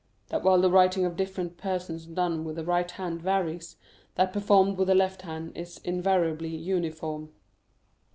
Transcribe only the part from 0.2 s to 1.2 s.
"That while the writing of